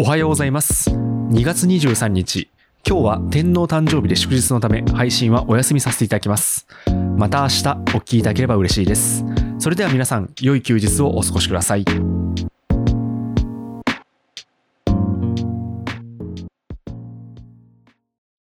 [0.00, 0.88] おはようございます。
[0.88, 2.48] 2月23日。
[2.88, 6.66] 今日は天皇誕生日で祝日のため配信はお休みさせていただきます。
[7.18, 9.26] また明日お聞きいただければ嬉しいです。
[9.58, 11.84] それでは皆さん良い休日をお過ごしください。